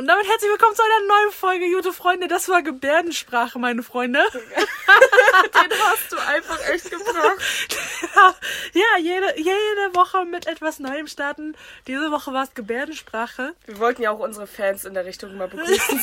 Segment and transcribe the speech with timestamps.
[0.00, 2.26] Und damit herzlich willkommen zu einer neuen Folge, gute Freunde.
[2.26, 4.24] Das war Gebärdensprache, meine Freunde.
[4.32, 7.76] Den hast du einfach echt gebracht.
[8.72, 11.54] ja, jede, jede Woche mit etwas Neuem starten.
[11.86, 13.54] Diese Woche war es Gebärdensprache.
[13.66, 16.02] Wir wollten ja auch unsere Fans in der Richtung mal begrüßen.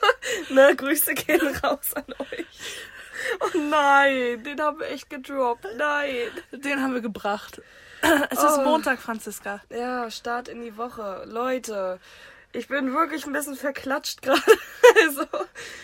[0.50, 2.44] ne, Grüße gehen raus an euch.
[3.40, 5.66] Oh nein, den haben wir echt gedroppt.
[5.78, 6.30] Nein.
[6.52, 7.62] Den haben wir gebracht.
[8.28, 8.64] Es ist Oh.
[8.64, 9.62] Montag, Franziska.
[9.70, 11.24] Ja, Start in die Woche.
[11.26, 11.98] Leute,
[12.52, 14.40] ich bin wirklich ein bisschen verklatscht gerade.
[15.04, 15.22] also,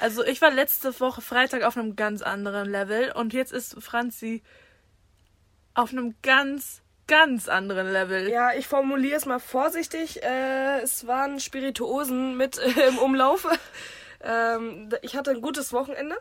[0.00, 4.42] Also ich war letzte Woche Freitag auf einem ganz anderen Level und jetzt ist Franzi
[5.74, 8.28] auf einem ganz, ganz anderen Level.
[8.28, 10.22] ja, ich formuliere es mal vorsichtig.
[10.22, 13.46] Äh, es waren Spirituosen mit äh, im Umlauf.
[14.26, 16.16] Ähm, ich hatte ein gutes Wochenende.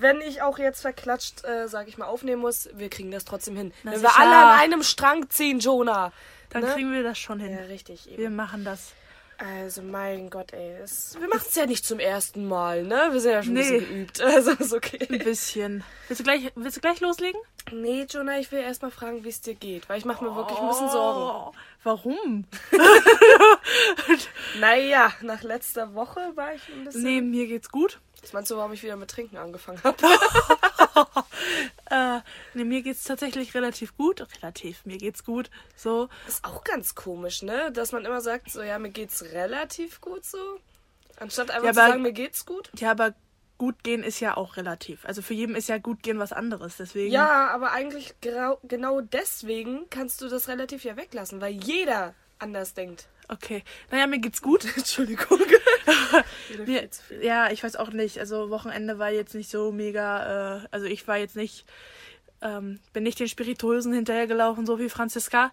[0.00, 3.56] Wenn ich auch jetzt verklatscht, äh, sag ich mal, aufnehmen muss, wir kriegen das trotzdem
[3.56, 3.72] hin.
[3.82, 6.12] Na Wenn wir alle an einem Strang ziehen, Jonah.
[6.50, 6.72] Dann ne?
[6.72, 7.52] kriegen wir das schon hin.
[7.52, 8.08] Ja, richtig.
[8.08, 8.18] Eben.
[8.18, 8.92] Wir machen das.
[9.38, 10.76] Also, mein Gott, ey.
[10.82, 13.08] Es, wir machen es ja nicht zum ersten Mal, ne?
[13.12, 13.70] Wir sind ja schon ein Nee.
[13.80, 14.20] bisschen geübt.
[14.22, 15.06] Also, ist Ein okay.
[15.18, 15.84] bisschen.
[16.08, 17.40] Willst du gleich, willst du gleich loslegen?
[17.72, 19.88] Nee, Jonah, ich will erst mal fragen, wie es dir geht.
[19.88, 21.20] Weil ich mache mir wirklich ein bisschen Sorgen.
[21.20, 22.44] Oh, Warum?
[24.60, 27.02] Naja, nach letzter Woche war ich ein bisschen...
[27.02, 28.00] Nee, mir geht's gut.
[28.22, 29.96] Was meinst du, warum ich wieder mit Trinken angefangen habe?
[31.96, 32.20] Äh,
[32.54, 34.26] nee, mir geht's tatsächlich relativ gut.
[34.42, 35.50] Relativ, mir geht's gut.
[35.76, 36.08] So.
[36.28, 37.70] Ist auch ganz komisch, ne?
[37.72, 40.38] Dass man immer sagt, so, ja, mir geht's relativ gut so.
[41.18, 42.70] Anstatt einfach Ja, zu aber- sagen, mir geht's gut.
[42.78, 43.14] Ja, aber
[43.58, 45.06] gut gehen ist ja auch relativ.
[45.06, 46.76] Also für jeden ist ja gut gehen was anderes.
[46.76, 47.10] Deswegen.
[47.12, 53.08] Ja, aber eigentlich genau deswegen kannst du das relativ ja weglassen, weil jeder anders denkt.
[53.28, 53.62] Okay.
[53.90, 54.64] Naja, mir geht's gut.
[54.76, 55.40] Entschuldigung.
[56.66, 56.88] Mir,
[57.20, 58.18] ja, ich weiß auch nicht.
[58.18, 60.58] Also Wochenende war jetzt nicht so mega.
[60.62, 61.64] Äh, also ich war jetzt nicht.
[62.42, 65.52] Ähm, bin nicht den Spirituösen hinterhergelaufen, so wie Franziska.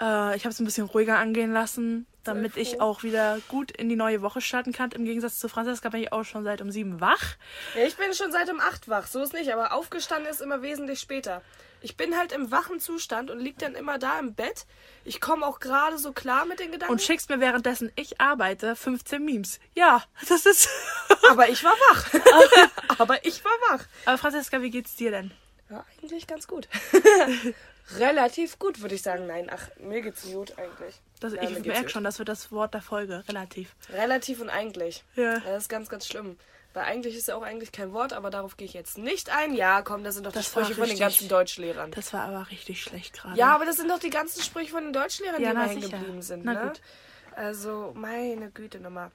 [0.00, 3.88] Äh, ich habe es ein bisschen ruhiger angehen lassen, damit ich auch wieder gut in
[3.88, 4.90] die neue Woche starten kann.
[4.90, 7.36] Im Gegensatz zu Franziska bin ich auch schon seit um sieben wach.
[7.76, 10.60] Ja, ich bin schon seit um 8 wach, so ist nicht, aber aufgestanden ist immer
[10.60, 11.40] wesentlich später.
[11.80, 14.66] Ich bin halt im wachen Zustand und lieg dann immer da im Bett.
[15.04, 16.92] Ich komme auch gerade so klar mit den Gedanken.
[16.92, 19.60] Und schickst mir währenddessen ich arbeite 15 Memes.
[19.74, 20.68] Ja, das ist.
[21.30, 22.98] aber ich war wach.
[22.98, 23.84] aber ich war wach.
[24.06, 25.30] Aber Franziska, wie geht's dir denn?
[25.70, 26.68] Ja, eigentlich ganz gut.
[27.96, 29.26] Relativ gut, würde ich sagen.
[29.26, 31.00] Nein, ach, mir geht's gut eigentlich.
[31.20, 33.24] Das, Ja, ich merke schon, das wird das Wort der Folge.
[33.28, 33.74] Relativ.
[33.90, 35.04] Relativ und eigentlich.
[35.14, 35.40] Ja.
[35.40, 36.36] Das ist ganz, ganz schlimm.
[36.78, 39.52] Weil eigentlich ist ja auch eigentlich kein Wort, aber darauf gehe ich jetzt nicht ein.
[39.54, 41.90] Ja, komm, das sind doch die Das war Sprüche von den richtig- ganzen Deutschlehrern.
[41.90, 43.36] Das war aber richtig schlecht gerade.
[43.36, 45.80] Ja, aber das sind doch die ganzen Sprüche von den Deutschlehrern, Ja, die immer hängen
[45.90, 46.44] geblieben sind.
[46.44, 46.72] Na ne?
[47.34, 49.10] Also, meine Güte nochmal.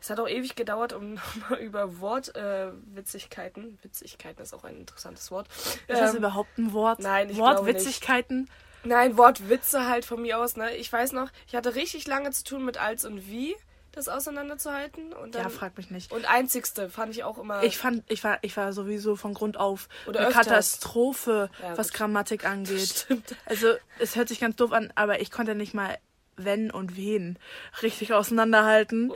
[0.00, 3.78] Es hat auch ewig gedauert, um nochmal über Wortwitzigkeiten.
[3.80, 5.48] Äh, Witzigkeiten- ist auch ein interessantes Wort.
[5.48, 7.00] Ist das Ähm, überhaupt ein Wort?
[7.00, 8.48] nein, ich glaube Wortwitzigkeiten?
[8.84, 10.74] Nein, Wortwitze halt von mir aus, ne?
[10.76, 13.56] Ich weiß noch, ich hatte richtig lange zu tun mit als und wie,
[13.92, 15.12] das auseinanderzuhalten.
[15.12, 16.12] Und dann, Ja, frag mich nicht.
[16.12, 17.62] Und einzigste fand ich auch immer.
[17.62, 20.46] Ich fand, ich war, ich war sowieso von Grund auf Oder eine öfters.
[20.46, 21.98] Katastrophe, Ja, was gut.
[21.98, 22.88] Grammatik angeht.
[23.04, 23.34] Stimmt.
[23.46, 25.98] Also, es hört sich ganz doof an, aber ich konnte nicht mal
[26.36, 27.38] wenn und wen
[27.82, 29.12] richtig auseinanderhalten.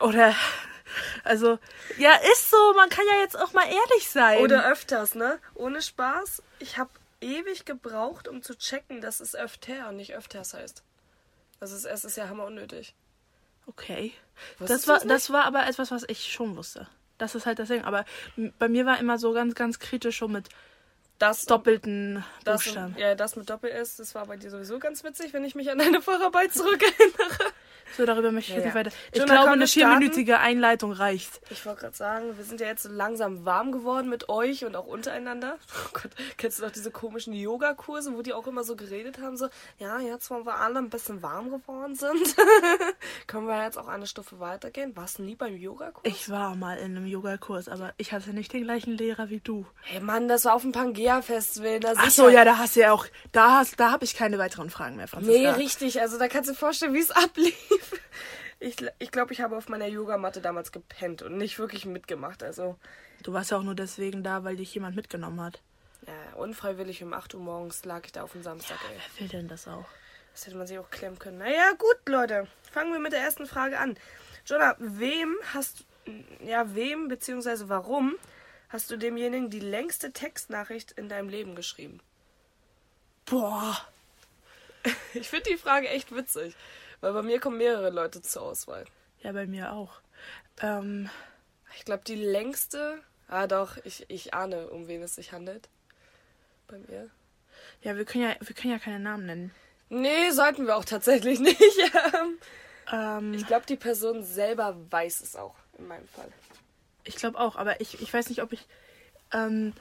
[0.00, 0.34] Oder,
[1.24, 1.58] also,
[1.98, 4.40] ja, ist so, man kann ja jetzt auch mal ehrlich sein.
[4.40, 5.38] Oder öfters, ne?
[5.54, 6.42] Ohne Spaß.
[6.58, 10.82] Ich habe ewig gebraucht, um zu checken, dass es öfter und nicht öfters heißt.
[11.60, 12.94] Das ist, es ist ja hammer unnötig.
[13.68, 14.12] Okay.
[14.58, 16.88] Wusstest Das war, das war aber etwas, was ich schon wusste.
[17.18, 17.84] Das ist halt das Ding.
[17.84, 18.04] Aber
[18.58, 20.48] bei mir war immer so ganz, ganz kritisch schon mit
[21.18, 22.96] Das doppelten das, Buchstaben.
[22.96, 25.70] Ja, das mit Doppel ist, das war bei dir sowieso ganz witzig, wenn ich mich
[25.70, 27.52] an deine Vorarbeit zurückerinnere.
[27.96, 28.66] So, darüber möchte ich jetzt ja.
[28.66, 28.96] nicht weiter.
[29.12, 31.40] Ich Jonah, glaube, eine vierminütige Einleitung reicht.
[31.50, 34.76] Ich wollte gerade sagen, wir sind ja jetzt so langsam warm geworden mit euch und
[34.76, 35.56] auch untereinander.
[35.88, 39.36] Oh Gott, kennst du noch diese komischen Yogakurse, wo die auch immer so geredet haben,
[39.36, 39.48] so,
[39.78, 42.36] ja, jetzt, wo wir alle ein bisschen warm geworden sind,
[43.26, 44.96] können wir jetzt auch eine Stufe weitergehen.
[44.96, 46.02] Warst du nie beim Yogakurs?
[46.04, 49.66] Ich war mal in einem Yogakurs, aber ich hatte nicht den gleichen Lehrer wie du.
[49.82, 51.80] Hey Mann, das war auf dem Pangea-Festival.
[51.80, 54.14] da Ach sicher- so, ja, da hast du ja auch, da hast, da habe ich
[54.14, 55.52] keine weiteren Fragen mehr, Nee, Franziska.
[55.52, 56.00] richtig.
[56.00, 57.54] Also da kannst du dir vorstellen, wie es ablief.
[58.60, 62.42] Ich glaube, ich, glaub, ich habe auf meiner Yogamatte damals gepennt und nicht wirklich mitgemacht.
[62.42, 62.76] Also,
[63.22, 65.62] Du warst ja auch nur deswegen da, weil dich jemand mitgenommen hat.
[66.04, 68.96] ja, unfreiwillig um 8 Uhr morgens lag ich da auf dem Samstag, ey.
[68.96, 69.84] Wer will denn das auch?
[70.32, 71.38] Das hätte man sich auch klemmen können.
[71.38, 72.48] Naja, gut, Leute.
[72.72, 73.96] Fangen wir mit der ersten Frage an.
[74.44, 75.84] Jonah, wem hast
[76.44, 77.68] ja, wem bzw.
[77.68, 78.16] warum
[78.70, 82.00] hast du demjenigen die längste Textnachricht in deinem Leben geschrieben?
[83.26, 83.76] Boah.
[85.12, 86.54] Ich finde die Frage echt witzig,
[87.00, 88.84] weil bei mir kommen mehrere Leute zur Auswahl.
[89.22, 90.00] Ja, bei mir auch.
[90.60, 91.08] Ähm,
[91.76, 92.98] Ich glaube, die längste.
[93.28, 95.68] Ah, doch, ich, ich ahne, um wen es sich handelt.
[96.66, 97.10] Bei mir.
[97.82, 99.50] ja, wir können ja, wir können ja keine Namen nennen.
[99.90, 101.60] Nee, sollten wir auch tatsächlich nicht.
[101.60, 102.38] Ähm,
[102.90, 106.28] Ähm, Ich glaube, die Person selber weiß es auch, in meinem Fall.
[107.04, 108.66] Ich glaube auch, aber ich, ich weiß nicht, ob ich.
[109.32, 109.72] Ähm,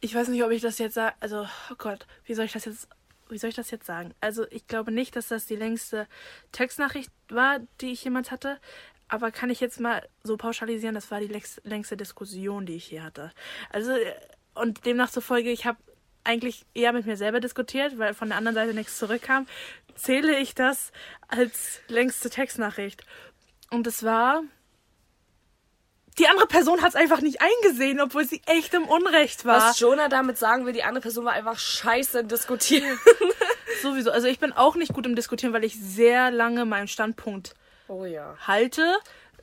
[0.00, 1.14] ich weiß nicht, ob ich das jetzt sage.
[1.20, 2.88] Also, oh Gott, wie soll ich das jetzt.
[3.28, 4.14] Wie soll ich das jetzt sagen?
[4.20, 6.06] Also, ich glaube nicht, dass das die längste
[6.52, 8.58] Textnachricht war, die ich jemals hatte.
[9.08, 12.84] Aber kann ich jetzt mal so pauschalisieren, das war die längst- längste Diskussion, die ich
[12.84, 13.32] hier hatte.
[13.70, 14.14] Also, äh,
[14.54, 15.78] und demnach zufolge, ich habe
[16.24, 19.46] eigentlich eher mit mir selber diskutiert, weil von der anderen Seite nichts zurückkam.
[19.94, 20.90] Zähle ich das
[21.28, 23.04] als längste Textnachricht?
[23.70, 24.42] Und es war
[26.18, 29.60] die andere Person hat es einfach nicht eingesehen, obwohl sie echt im Unrecht war.
[29.70, 32.98] Was Jonah damit sagen will, die andere Person war einfach scheiße im Diskutieren.
[33.82, 34.10] Sowieso.
[34.10, 37.54] Also ich bin auch nicht gut im Diskutieren, weil ich sehr lange meinen Standpunkt
[37.88, 38.36] Oh ja.
[38.46, 38.96] halte.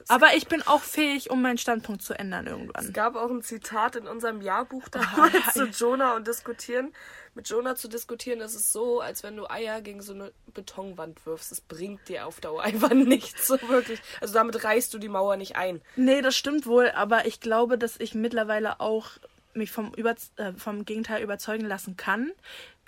[0.08, 2.94] Aber ich bin auch fähig, um meinen Standpunkt zu ändern Es irgendwann.
[2.94, 5.52] gab auch ein Zitat in unserem Jahrbuch damals ja.
[5.54, 6.92] zu Jonah und diskutieren.
[7.34, 11.26] Mit Jonah zu diskutieren, das ist so, als wenn du Eier gegen so eine Betonwand
[11.26, 11.52] wirfst.
[11.52, 14.02] Es bringt dir auf Dauer einfach nichts, so wirklich.
[14.20, 15.82] Also damit reißt du die Mauer nicht ein.
[15.96, 19.12] Nee, das stimmt wohl, aber ich glaube, dass ich mittlerweile auch
[19.54, 22.32] mich vom, Über äh, vom Gegenteil überzeugen lassen kann,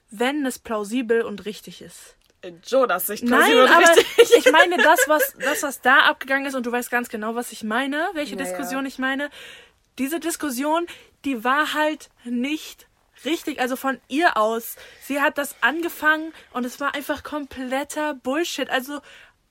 [0.09, 2.15] wenn es plausibel und richtig ist.
[2.41, 4.35] In Jonas Sicht Nein, aber richtig.
[4.37, 7.53] ich meine das was, das, was da abgegangen ist, und du weißt ganz genau, was
[7.53, 9.29] ich meine, welche Ja, Diskussion ich meine.
[9.97, 10.85] Diese Diskussion,
[11.23, 12.87] die war halt nicht
[13.25, 14.75] richtig, also von ihr aus.
[15.01, 18.69] Sie hat das angefangen und es war einfach kompletter Bullshit.
[18.69, 18.99] Also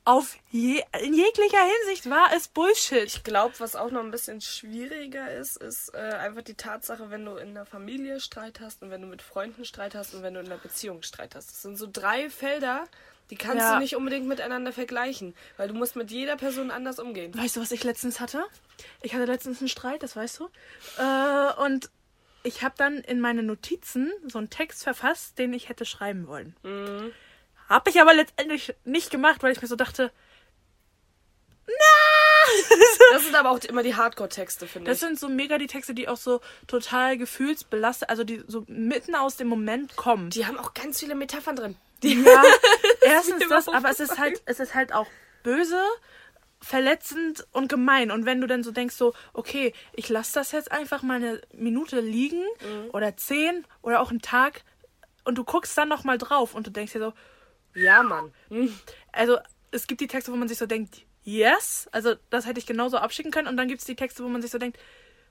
[0.05, 3.05] auf je, in jeglicher Hinsicht war es Bullshit.
[3.05, 7.25] Ich glaube, was auch noch ein bisschen schwieriger ist, ist äh, einfach die Tatsache, wenn
[7.25, 10.35] du in der Familie Streit hast und wenn du mit Freunden Streit hast und wenn
[10.35, 11.51] du in einer Beziehung Streit hast.
[11.51, 12.85] Das sind so drei Felder,
[13.31, 13.75] die kannst Ja.
[13.75, 17.33] du nicht unbedingt miteinander vergleichen, weil du musst mit jeder Person anders umgehen.
[17.37, 18.45] Weißt du, was ich letztens hatte?
[19.03, 20.49] Ich hatte letztens einen Streit, das weißt du.
[20.99, 21.91] Äh, und
[22.43, 26.57] ich habe dann in meine Notizen so einen Text verfasst, den ich hätte schreiben wollen.
[26.63, 27.13] Mhm.
[27.69, 30.13] Hab ich aber letztendlich nicht gemacht, weil ich mir so dachte,
[33.13, 35.07] Das sind aber auch immer die Hardcore-Texte, finde das ich.
[35.07, 39.37] sind so mega die Texte, die auch so total gefühlsbelastet, also die so mitten aus
[39.37, 40.31] dem Moment kommen.
[40.31, 41.77] Die haben auch ganz viele Metaphern drin.
[42.03, 42.43] Ja,
[43.01, 45.07] erstens das, aber es ist halt, es ist halt auch
[45.45, 45.81] böse,
[46.63, 48.11] verletzend und gemein.
[48.11, 51.41] Und wenn du dann so denkst, so, okay, ich lasse das jetzt einfach mal eine
[51.53, 52.43] Minute liegen
[52.93, 54.63] oder zehn oder auch einen Tag
[55.25, 57.13] und du guckst dann nochmal drauf und du denkst dir so,
[57.75, 58.33] Ja, Mann.
[58.49, 58.73] Hm.
[59.13, 59.39] also
[59.71, 62.97] es gibt die Texte, wo man sich so denkt, yes, also das hätte ich genauso
[62.99, 64.79] abschicken können und dann gibt es die Texte, wo man sich so denkt,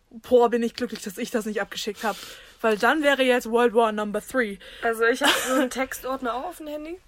[0.09, 2.17] boah, bin ich glücklich, dass ich das nicht abgeschickt habe.
[2.59, 4.59] Weil dann wäre jetzt World War Number 3.
[4.83, 6.99] Also ich habe so einen Textordner auch auf dem Handy.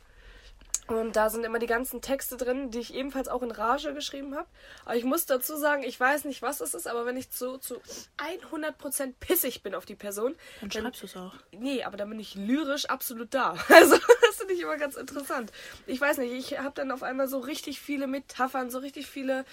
[0.87, 4.35] Und da sind immer die ganzen Texte drin, die ich ebenfalls auch in Rage geschrieben
[4.35, 4.47] habe.
[4.83, 7.57] Aber ich muss dazu sagen, ich weiß nicht, was es ist, aber wenn ich zu,
[7.57, 7.81] zu
[8.17, 11.33] 100% pissig bin auf die Person, Dann schreibst du es auch.
[11.51, 13.55] Nee, aber dann bin ich lyrisch absolut da.
[13.73, 15.51] Also, das finde ich immer ganz interessant.
[15.87, 19.45] Ich weiß nicht, ich habe dann auf einmal so richtig viele Metaphern, so richtig viele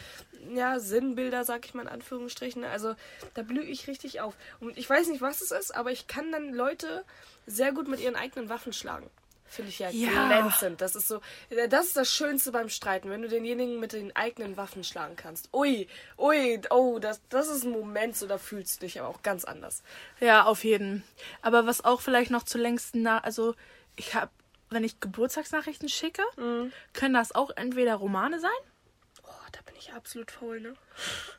[0.54, 2.64] ja, Sinnbilder, sag ich mal in Anführungsstrichen.
[2.64, 2.94] Also,
[3.34, 4.34] da blühe ich richtig auf.
[4.60, 7.04] Und ich weiß nicht, was es ist, aber ich kann dann Leute
[7.46, 9.10] sehr gut mit ihren eigenen Waffen schlagen.
[9.50, 10.28] Finde ich ja, Ja.
[10.28, 10.80] glänzend.
[10.80, 11.20] Das ist so,
[11.68, 15.52] das ist das Schönste beim Streiten, wenn du denjenigen mit den eigenen Waffen schlagen kannst.
[15.52, 19.22] Ui, ui, oh, das, das ist ein Moment, so da fühlst du dich aber auch
[19.22, 19.82] ganz anders.
[20.20, 21.02] Ja, auf jeden.
[21.42, 23.56] Aber was auch vielleicht noch zu längsten nach, also
[23.96, 24.30] ich habe,
[24.70, 26.22] wenn ich Geburtstagsnachrichten schicke,
[26.92, 28.50] können das auch entweder Romane sein
[29.24, 30.74] Oh, da bin ich absolut faul, ne?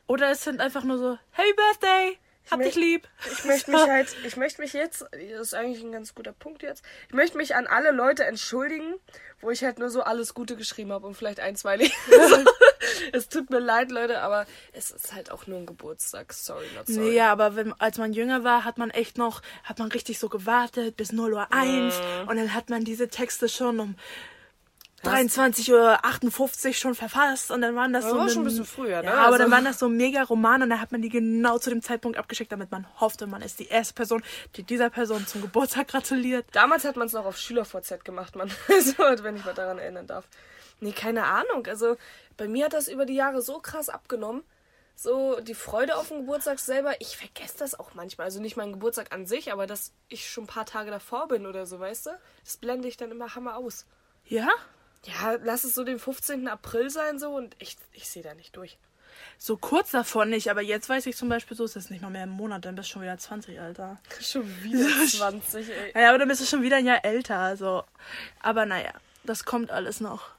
[0.06, 2.18] oder es sind einfach nur so, Happy Birthday,
[2.50, 3.08] hab dich lieb.
[3.30, 6.62] Ich möchte mich halt, ich möchte mich jetzt, das ist eigentlich ein ganz guter Punkt
[6.62, 8.94] jetzt, ich möchte mich an alle Leute entschuldigen,
[9.40, 11.94] wo ich halt nur so alles Gute geschrieben habe und vielleicht ein, zwei nicht.
[13.12, 16.32] es tut mir leid, Leute, aber es ist halt auch nur ein Geburtstag.
[16.32, 17.08] Sorry, not sorry.
[17.08, 20.18] Nee, ja, aber wenn, als man jünger war, hat man echt noch, hat man richtig
[20.18, 21.94] so gewartet bis 0 Uhr 1
[22.26, 23.96] und dann hat man diese Texte schon um
[25.02, 28.44] 23 Uhr 58 schon verfasst und dann waren das Das so war eine- schon ein
[28.46, 29.08] bisschen früher, ne?
[29.08, 31.58] Ja, aber dann Also- waren das so mega Romane und dann hat man die genau
[31.58, 34.22] zu dem Zeitpunkt abgeschickt, damit man hoffte, man ist die erste Person,
[34.56, 36.46] die dieser Person zum Geburtstag gratuliert.
[36.52, 38.48] Damals hat man es noch auf SchülerVZ gemacht, man.
[38.68, 40.24] so, wenn ich mal daran erinnern darf.
[40.80, 41.66] Nee, keine Ahnung.
[41.66, 41.96] Also
[42.36, 44.42] bei mir hat das über die Jahre so krass abgenommen.
[44.94, 46.92] So die Freude auf den Geburtstag selber.
[47.00, 48.26] Ich vergesse das auch manchmal.
[48.26, 51.46] Also nicht mein Geburtstag an sich, aber dass ich schon ein paar Tage davor bin
[51.46, 52.10] oder so, weißt du?
[52.44, 53.86] Das blende ich dann immer hammer aus.
[54.26, 54.48] Ja?
[55.04, 56.48] Ja, lass es so den 15.
[56.48, 58.78] April sein so und ich, ich sehe da nicht durch.
[59.38, 62.10] So kurz davon nicht, aber jetzt weiß ich zum Beispiel so, es ist nicht mal
[62.10, 64.00] mehr ein Monat, dann bist du schon wieder 20, Alter.
[64.20, 65.92] Schon wieder 20, ey.
[65.94, 67.84] Naja, aber dann bist du schon wieder ein Jahr älter, also.
[68.40, 68.92] Aber naja,
[69.24, 70.30] das kommt alles noch.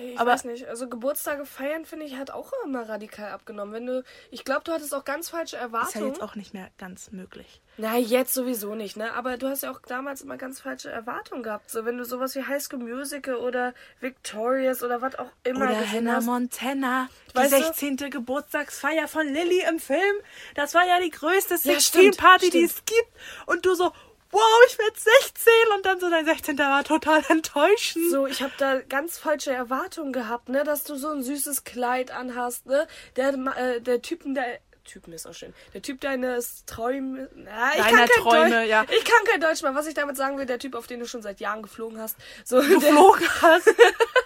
[0.00, 0.66] Ich aber weiß nicht.
[0.66, 3.74] Also Geburtstage feiern, finde ich, hat auch immer radikal abgenommen.
[3.74, 5.88] Wenn du, ich glaube, du hattest auch ganz falsche Erwartungen.
[5.88, 7.60] Ist ja jetzt auch nicht mehr ganz möglich.
[7.78, 9.12] Na, jetzt sowieso nicht, ne?
[9.12, 11.70] Aber du hast ja auch damals immer ganz falsche Erwartungen gehabt.
[11.70, 15.92] So, wenn du sowas wie High School Musical oder Victorious oder was auch immer Oder
[15.92, 16.24] Hannah hast.
[16.24, 17.08] Montana.
[17.36, 17.98] Die 16.
[17.98, 18.08] Du?
[18.08, 20.16] Geburtstagsfeier von Lilly im Film.
[20.54, 23.10] Das war ja die größte 16-Party, ja, die es gibt.
[23.44, 23.92] Und du so,
[24.36, 26.58] wow, ich werde 16 und dann so dein 16.
[26.58, 28.10] war total enttäuschend.
[28.10, 32.10] So, ich habe da ganz falsche Erwartungen gehabt, ne, dass du so ein süßes Kleid
[32.10, 32.86] anhast, ne?
[33.16, 35.52] Der äh, der Typen, der Typen ist auch schön.
[35.74, 37.28] Der Typ deines Träume.
[37.34, 38.86] Na, ich Deiner kann Träume, Deutsch, ja.
[38.96, 39.74] Ich kann kein Deutsch mehr.
[39.74, 42.16] Was ich damit sagen will, der Typ, auf den du schon seit Jahren geflogen hast.
[42.44, 43.68] So, geflogen hast.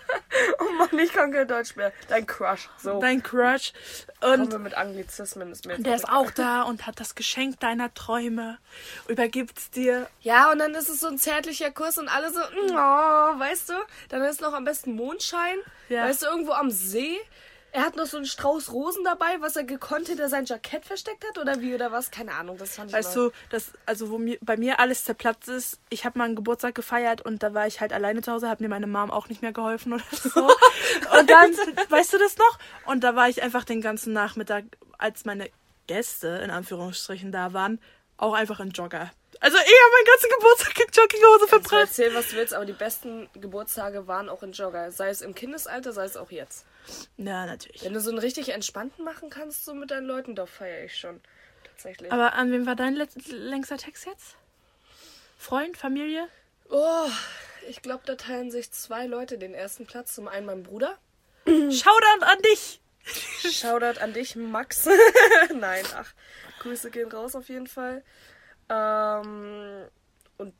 [1.02, 1.92] ich kann kein Deutsch mehr.
[2.09, 2.69] Dein Crush.
[2.78, 3.00] So.
[3.00, 3.73] Dein Crush.
[4.21, 7.61] Und Kommen wir mit Anglizismen ist mir Der ist auch da und hat das Geschenk
[7.61, 8.59] deiner Träume.
[9.09, 10.09] Übergibt's dir.
[10.21, 13.75] Ja, und dann ist es so ein zärtlicher Kuss und alle so, oh, weißt du?
[14.09, 15.57] Dann ist noch am besten Mondschein.
[15.88, 16.04] Ja.
[16.04, 17.19] Weißt du, irgendwo am See.
[17.73, 21.25] Er hat noch so einen Strauß Rosen dabei, was er gekonnt hinter sein Jackett versteckt
[21.29, 22.11] hat oder wie oder was?
[22.11, 25.49] Keine Ahnung, das fand ich Weißt du, das, also wo mir, bei mir alles zerplatzt
[25.49, 28.49] ist, ich habe mal einen Geburtstag gefeiert und da war ich halt alleine zu Hause,
[28.49, 30.41] hat mir meine Mom auch nicht mehr geholfen oder so.
[31.19, 31.53] und dann,
[31.89, 32.59] weißt du das noch?
[32.87, 34.65] Und da war ich einfach den ganzen Nachmittag,
[34.99, 35.49] als meine
[35.87, 37.81] Gäste in Anführungsstrichen da waren,
[38.17, 39.11] auch einfach in Jogger.
[39.39, 41.89] Also ich habe meinen ganzen Geburtstag in Jogginghose verbracht.
[41.89, 44.93] Erzähl, was du willst, aber die besten Geburtstage waren auch in Jogger.
[44.93, 46.67] Sei es im Kindesalter, sei es auch jetzt.
[47.17, 47.85] Ja, natürlich.
[47.85, 50.97] Wenn du so einen richtig entspannten machen kannst, so mit deinen Leuten, doch feiere ich
[50.97, 51.21] schon.
[51.65, 52.13] Tatsächlich.
[52.13, 52.95] Aber an wem war dein
[53.27, 54.37] längster Text jetzt?
[55.39, 56.29] Freund, Familie?
[56.69, 57.09] Oh,
[57.69, 60.15] ich glaube, da teilen sich zwei Leute den ersten Platz.
[60.15, 60.99] Zum einen mein Bruder.
[61.47, 62.81] Shoutout an dich!
[63.51, 64.87] Shoutout an dich, Max.
[65.55, 66.13] Nein, ach,
[66.61, 68.05] Grüße gehen raus auf jeden Fall.
[68.69, 69.85] Ähm,
[70.37, 70.55] und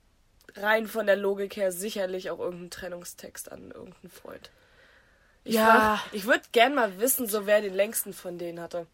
[0.57, 4.51] rein von der Logik her sicherlich auch irgendein Trennungstext an irgendeinen Freund.
[5.45, 5.99] Ich ja.
[6.01, 8.87] Frag, ich würde gern mal wissen, so wer den längsten von denen hatte.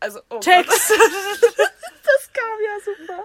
[0.00, 0.90] Also, oh Text!
[0.90, 3.24] das kam ja super.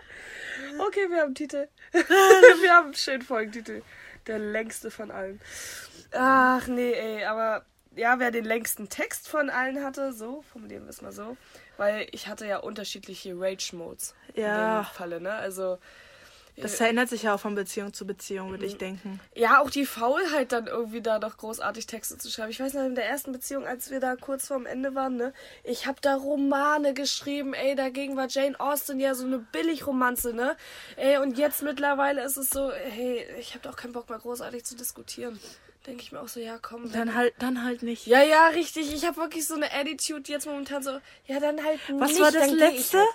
[0.88, 1.68] Okay, wir haben Titel.
[1.91, 3.82] wir haben einen schönen Folgentitel.
[4.27, 5.39] Der längste von allen.
[6.12, 7.65] Ach nee, ey, aber
[7.96, 11.38] ja, wer den längsten Text von allen hatte, so, formulieren wir es mal so.
[11.77, 14.15] Weil ich hatte ja unterschiedliche Rage-Modes.
[14.36, 14.79] Ja.
[14.79, 15.34] In dem Falle, ne?
[15.34, 15.79] Also
[16.62, 18.80] das verändert sich ja auch von Beziehung zu Beziehung, würde ich mhm.
[18.80, 19.20] denken.
[19.36, 22.51] Ja, auch die Faulheit dann irgendwie da noch großartig Texte zu schreiben.
[22.51, 25.34] Ich weiß noch, in der ersten Beziehung, als wir da kurz vorm Ende waren, ne,
[25.63, 30.56] ich habe da Romane geschrieben, ey, dagegen war Jane Austen ja so eine Billigromanze, ne?
[30.96, 34.63] Ey, und jetzt mittlerweile ist es so, hey, ich habe doch keinen Bock mehr großartig
[34.63, 35.39] zu diskutieren
[35.89, 36.91] denke ich mir auch so, ja, komm.
[36.91, 38.05] Dann halt, dann halt nicht.
[38.05, 38.93] Ja, ja, richtig.
[38.93, 40.91] Ich habe wirklich so eine Attitude jetzt momentan so,
[41.25, 42.19] ja, dann halt Was nicht.
[42.19, 43.10] Was war das letzte, halt.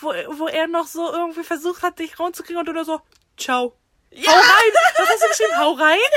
[0.00, 3.00] wo, wo er noch so irgendwie versucht hat, dich raunzukriegen und du da so,
[3.36, 3.76] ciao.
[4.10, 4.30] Ja.
[4.30, 4.72] Hau rein!
[4.96, 5.58] Was hast du geschrieben?
[5.58, 5.98] Hau rein?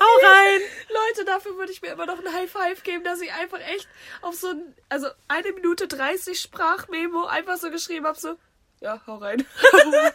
[0.00, 0.60] Ja, Hau rein!
[0.88, 3.86] Leute, dafür würde ich mir immer noch ein High Five geben, dass ich einfach echt
[4.22, 8.36] auf so ein, also eine Minute 30 Sprachmemo einfach so geschrieben habe, so,
[8.80, 9.44] ja, hau rein.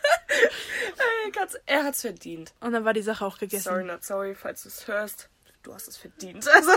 [1.67, 2.53] er hat's verdient.
[2.61, 3.63] Und dann war die Sache auch gegessen.
[3.63, 5.29] Sorry, not sorry, falls du es hörst
[5.65, 6.47] du hast es verdient.
[6.53, 6.71] Also,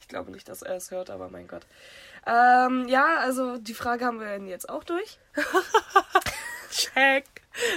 [0.00, 1.66] ich glaube nicht, dass er es hört, aber mein Gott.
[2.26, 5.18] Ähm, ja, also die Frage haben wir jetzt auch durch.
[6.70, 7.24] Check.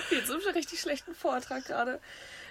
[0.09, 1.99] Jetzt sind wir richtig schlechten Vortrag gerade.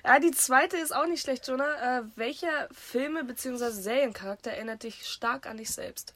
[0.04, 1.98] Ja, die zweite ist auch nicht schlecht, Jonah.
[1.98, 3.70] Äh, welcher Filme- bzw.
[3.70, 6.14] Seriencharakter erinnert dich stark an dich selbst?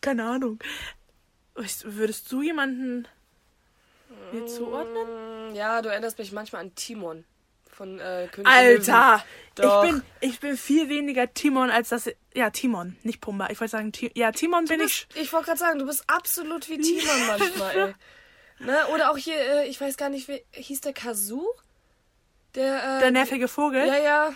[0.00, 0.60] Keine Ahnung.
[1.54, 3.08] Würdest du jemanden
[4.32, 5.54] mir zuordnen?
[5.54, 7.24] Ja, du erinnerst mich manchmal an Timon
[7.76, 9.22] von äh, König Alter!
[9.58, 12.10] Ich bin, ich bin viel weniger Timon als das.
[12.34, 13.48] Ja, Timon, nicht Pumba.
[13.50, 15.22] Ich wollte sagen, Ti ja, Timon du bin bist, ich.
[15.22, 17.94] Ich wollte gerade sagen, du bist absolut wie Timon manchmal, ey.
[18.58, 18.86] Ne?
[18.94, 21.46] Oder auch hier, äh, ich weiß gar nicht, wie hieß der Kazu?
[22.54, 23.86] Der, äh, der nervige Vogel?
[23.86, 24.32] Ja, ja.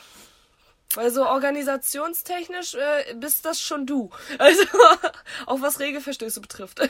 [0.95, 4.11] Weil so organisationstechnisch äh, bist das schon du.
[4.39, 4.65] Also,
[5.47, 6.81] auch was Regelverstöße betrifft.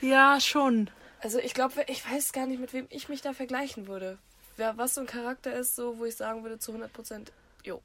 [0.00, 0.90] Ja, schon.
[1.20, 4.18] Also ich glaube, ich weiß gar nicht, mit wem ich mich da vergleichen würde
[4.56, 7.32] wer was so ein Charakter ist, so wo ich sagen würde zu 100 Prozent,
[7.64, 7.80] jo.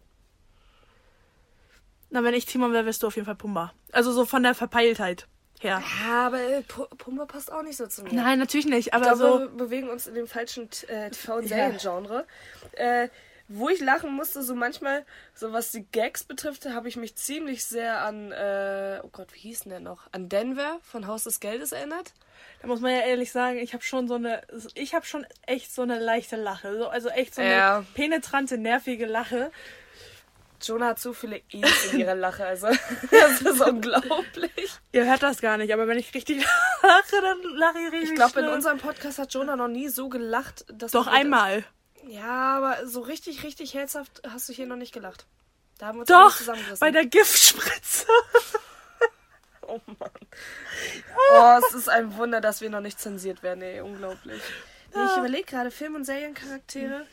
[2.10, 3.74] Na, wenn ich Timon wäre, wärst du auf jeden Fall Pumba.
[3.92, 5.28] Also so von der Verpeiltheit
[5.60, 5.84] her.
[6.08, 8.14] Ja, aber äh, Pumba passt auch nicht so zu mir.
[8.14, 8.94] Nein, natürlich nicht.
[8.94, 12.26] Aber ich glaube, so wir bewegen uns in dem falschen äh, TV- und Seriengenre.
[12.78, 13.04] Ja.
[13.04, 13.10] Äh,
[13.48, 17.66] wo ich lachen musste, so manchmal, so was die Gags betrifft, habe ich mich ziemlich
[17.66, 20.08] sehr an, äh, oh Gott, wie hieß denn der noch?
[20.12, 22.14] An Denver von Haus des Geldes erinnert.
[22.62, 24.42] Da muss man ja ehrlich sagen, ich habe schon so eine,
[24.74, 26.78] ich habe schon echt so eine leichte Lache.
[26.78, 27.86] So, also echt so eine ja.
[27.94, 29.52] penetrante, nervige Lache.
[30.62, 32.68] Jonah hat so viele E's in ihrer Lache, also
[33.12, 34.72] das ist unglaublich.
[34.92, 36.44] Ihr hört das gar nicht, aber wenn ich richtig
[36.82, 38.10] lache, dann lache ich richtig.
[38.10, 40.92] Ich glaube, in unserem Podcast hat Jonah noch nie so gelacht, dass.
[40.92, 41.64] Doch einmal.
[42.06, 45.26] Ja, aber so richtig, richtig herzhaft hast du hier noch nicht gelacht.
[45.78, 46.80] Da haben wir uns Doch, zusammengerissen.
[46.80, 48.06] bei der Giftspritze.
[49.70, 50.10] Oh Mann.
[51.34, 53.82] Oh, es ist ein Wunder, dass wir noch nicht zensiert werden, ey.
[53.82, 54.42] Unglaublich.
[54.96, 57.06] Nee, ich überlege gerade, Film- und Seriencharaktere.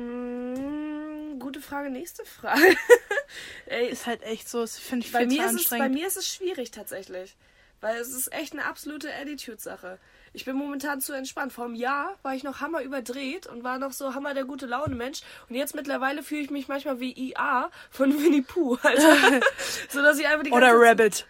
[0.00, 2.74] Ähm, gute Frage, nächste Frage.
[3.66, 5.76] ey, Ist halt echt so, das finde ich bei viel zu mir, ist es, bei
[5.76, 5.94] anstrengend.
[6.00, 7.36] mir ist es schwierig tatsächlich.
[7.82, 9.98] Weil es ist echt eine absolute Attitude-Sache.
[10.32, 11.52] Ich bin momentan zu entspannt.
[11.52, 14.66] Vor einem Jahr war ich noch hammer überdreht und war noch so hammer der gute
[14.66, 15.20] Laune Mensch.
[15.48, 19.40] Und jetzt mittlerweile fühle ich mich manchmal wie IA von Winnie Pooh, Alter.
[19.88, 21.26] so dass ich einfach die ganze Oder Rabbit.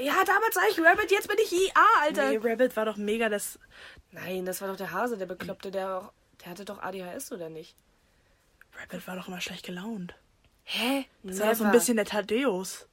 [0.00, 2.30] Ja, damals war ich Rabbit, jetzt bin ich IA, Alter.
[2.30, 3.58] Nee, Rabbit war doch mega das.
[4.10, 6.12] Nein, das war doch der Hase, der Bekloppte, der auch.
[6.42, 7.76] Der hatte doch ADHS, oder nicht?
[8.80, 10.14] Rabbit war doch immer schlecht gelaunt.
[10.64, 11.06] Hä?
[11.22, 12.88] Das war so ein bisschen der Thaddeus.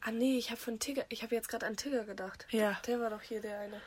[0.00, 2.46] Ah nee, ich habe von Tigger, ich habe jetzt gerade an Tigger gedacht.
[2.50, 2.78] Ja.
[2.86, 3.80] Der war doch hier der eine.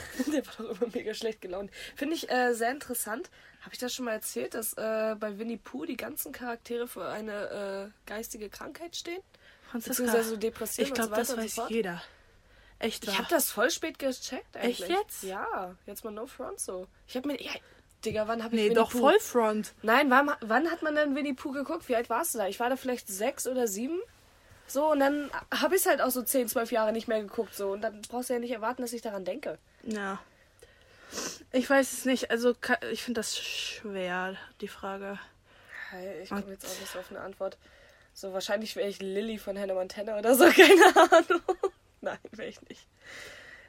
[0.32, 1.70] der war doch immer mega schlecht gelaunt.
[1.96, 3.30] Finde ich äh, sehr interessant.
[3.60, 7.06] Habe ich das schon mal erzählt, dass äh, bei Winnie Pooh die ganzen Charaktere für
[7.08, 9.22] eine äh, geistige Krankheit stehen?
[9.70, 10.02] Franziska.
[10.02, 11.70] Beziehungsweise so Depressionen Ich glaube, so das so weiß fort.
[11.70, 12.02] jeder.
[12.78, 14.80] Echt Ich habe das voll spät gecheckt eigentlich.
[14.80, 15.22] Echt jetzt?
[15.22, 16.88] Ja, jetzt mal no front so.
[17.06, 17.52] Ich habe mir ja,
[18.04, 18.98] Digga, wann habe ich Nee, Winnie doch Pooh?
[18.98, 19.72] Vollfront.
[19.82, 21.88] Nein, wann, wann hat man denn Winnie Pooh geguckt?
[21.88, 22.48] Wie alt warst du da?
[22.48, 24.00] Ich war da vielleicht sechs oder sieben.
[24.66, 27.54] So, und dann habe ich es halt auch so zehn, zwölf Jahre nicht mehr geguckt.
[27.54, 29.58] So, und dann brauchst du ja nicht erwarten, dass ich daran denke.
[29.84, 30.20] Ja.
[31.52, 32.30] Ich weiß es nicht.
[32.30, 32.54] Also,
[32.90, 35.18] ich finde das schwer, die Frage.
[36.22, 37.58] Ich komme jetzt auch nicht so auf eine Antwort.
[38.14, 41.42] So, wahrscheinlich wäre ich Lilly von Hannah Montana oder so, keine Ahnung.
[42.00, 42.86] Nein, wäre ich nicht.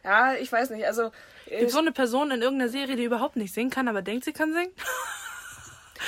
[0.04, 0.86] Ja, ich weiß nicht.
[0.86, 1.12] Also,
[1.48, 4.34] Gibt so eine Person in irgendeiner Serie, die überhaupt nicht singen kann, aber denkt, sie
[4.34, 4.72] kann singen?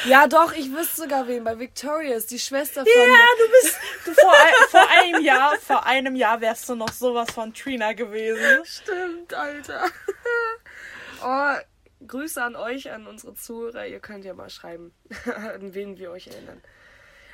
[0.06, 1.44] ja, doch, ich wüsste sogar wen.
[1.44, 2.92] Bei Victorious, die Schwester von.
[2.94, 3.77] du bist.
[4.06, 7.94] Du, vor, ein, vor einem Jahr, vor einem Jahr wärst du noch sowas von Trina
[7.94, 8.65] gewesen.
[8.65, 9.86] Stimmt, Alter.
[11.24, 11.56] oh,
[12.08, 13.88] Grüße an euch, an unsere Zuhörer.
[13.88, 14.94] Ihr könnt ja mal schreiben,
[15.36, 16.62] an wen wir euch erinnern.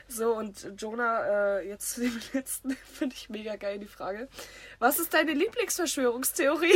[0.08, 4.28] So, und Jonah, äh, jetzt zu dem letzten, finde ich mega geil die Frage.
[4.80, 6.74] Was ist deine Lieblingsverschwörungstheorie?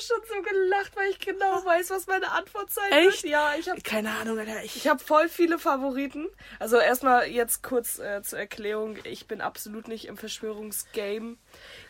[0.00, 3.22] Schon so gelacht, weil ich genau weiß, was meine Antwort sein Echt?
[3.22, 3.32] wird.
[3.32, 4.64] Ja, ich habe Keine Ahnung, Alter.
[4.64, 6.28] Ich, ich habe voll viele Favoriten.
[6.58, 8.96] Also erstmal jetzt kurz äh, zur Erklärung.
[9.04, 11.36] Ich bin absolut nicht im Verschwörungsgame.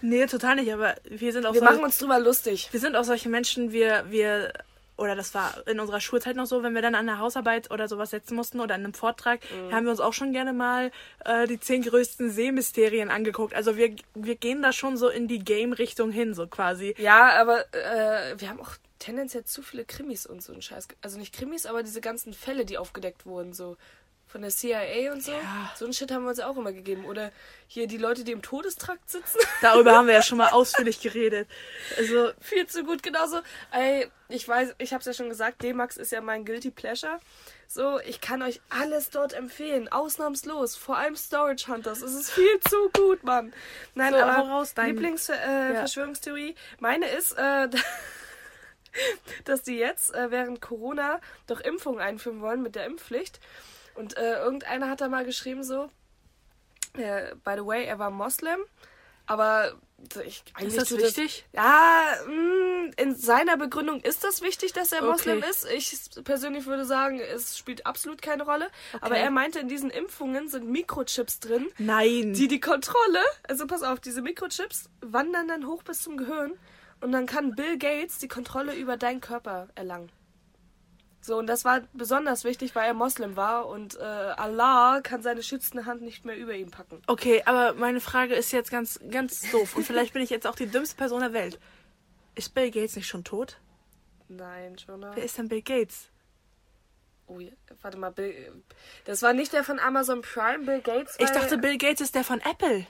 [0.00, 2.68] nee, total nicht, aber wir sind auch Wir so, machen uns drüber lustig.
[2.70, 4.52] wir sind auch solche Menschen, wir, wir,
[5.00, 7.88] oder das war in unserer Schulzeit noch so, wenn wir dann an der Hausarbeit oder
[7.88, 9.72] sowas setzen mussten oder an einem Vortrag, Mhm.
[9.72, 10.90] haben wir uns auch schon gerne mal
[11.24, 13.54] äh, die zehn größten Seemysterien angeguckt.
[13.54, 16.94] Also wir, wir gehen da schon so in die Game-Richtung hin, so quasi.
[16.98, 20.88] Ja, aber äh, wir haben auch tendenziell zu viele Krimis und so einen Scheiß.
[21.00, 23.76] Also nicht Krimis, aber diese ganzen Fälle, die aufgedeckt wurden, so
[24.30, 25.32] von der CIA und so.
[25.32, 25.72] Ja.
[25.76, 27.04] So einen Shit haben wir uns ja auch immer gegeben.
[27.04, 27.32] Oder
[27.66, 29.38] hier die Leute, die im Todestrakt sitzen.
[29.62, 31.48] Darüber haben wir ja schon mal ausführlich geredet.
[31.98, 33.40] Also, Viel zu gut, genauso.
[33.72, 37.18] Ey, ich weiß, ich hab's ja schon gesagt, D-Max ist ja mein Guilty Pleasure.
[37.66, 40.74] So, ich kann euch alles dort empfehlen, ausnahmslos.
[40.76, 42.02] Vor allem Storage Hunters.
[42.02, 43.52] Es ist viel zu gut, Mann.
[43.94, 46.50] Nein, So, aber raus, dein- Lieblingsverschwörungstheorie.
[46.50, 46.76] Äh, Ja.
[46.80, 47.68] Meine ist, äh,
[49.44, 53.38] dass die jetzt äh, während Corona doch Impfungen einführen wollen mit der Impfpflicht.
[53.94, 55.90] Und äh, irgendeiner hat da mal geschrieben so,
[56.96, 58.60] äh, by the way, er war Moslem,
[59.26, 59.72] aber
[60.24, 61.46] ich, eigentlich ist das wichtig?
[61.52, 65.10] ja, mh, in seiner Begründung ist das wichtig, dass er Okay.
[65.10, 65.66] Moslem ist.
[65.70, 68.68] Ich persönlich würde sagen, es spielt absolut keine Rolle.
[69.00, 72.32] Aber er meinte, in diesen Impfungen sind Mikrochips drin, Nein.
[72.32, 76.52] die die Kontrolle, also pass auf, diese Mikrochips wandern dann hoch bis zum Gehirn
[77.02, 80.10] und dann kann Bill Gates die Kontrolle über deinen Körper erlangen.
[81.22, 85.42] So, und das war besonders wichtig, weil er Moslem war und äh, Allah kann seine
[85.42, 87.02] schützende Hand nicht mehr über ihn packen.
[87.06, 89.76] Okay, aber meine Frage ist jetzt ganz, ganz doof.
[89.76, 91.58] Und vielleicht bin ich jetzt auch die dümmste Person der Welt.
[92.34, 93.58] Ist Bill Gates nicht schon tot?
[94.28, 95.14] Nein, Jonah.
[95.14, 96.08] Wer ist denn Bill Gates?
[97.26, 97.38] Oh,
[97.82, 98.62] warte mal, Bill,
[99.04, 101.16] das war nicht der von Amazon Prime, Bill Gates.
[101.18, 102.86] Ich dachte, Bill Gates ist der von Apple.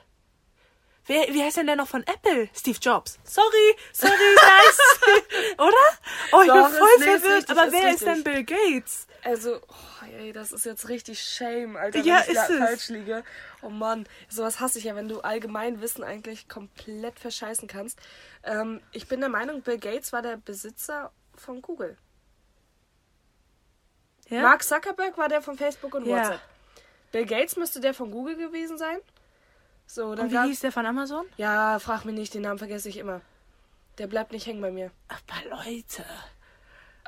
[1.06, 2.48] Wer, wie heißt denn der noch von Apple?
[2.54, 3.18] Steve Jobs.
[3.24, 4.78] Sorry, sorry, nice.
[5.58, 5.70] Oder?
[6.32, 7.32] Oh, ich Doch, bin voll ist- ist verwirrt.
[7.38, 8.24] richtig, Aber ist wer ist denn richtig.
[8.24, 9.06] Bill Gates?
[9.22, 12.58] Also, oh, ey, das ist jetzt richtig Shame, Alter, Ja, wenn ich da ist es.
[12.58, 13.24] falsch liege.
[13.62, 17.98] Oh Mann, sowas hasse ich ja, wenn du allgemein Wissen eigentlich komplett verscheißen kannst.
[18.44, 21.96] Ähm, ich bin der Meinung, Bill Gates war der Besitzer von Google.
[24.28, 24.42] Ja?
[24.42, 26.18] Mark Zuckerberg war der von Facebook und Ja.
[26.18, 26.40] WhatsApp.
[27.12, 28.98] Bill Gates müsste der von Google gewesen sein.
[29.92, 31.26] So, dann Und wie gab- hieß der von Amazon?
[31.36, 33.22] Ja, frag mich nicht, den Namen vergesse ich immer.
[33.98, 34.92] Der bleibt nicht hängen bei mir.
[35.08, 36.04] Aber Leute.